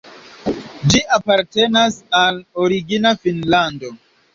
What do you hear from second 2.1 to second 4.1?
al Origina Finnlando.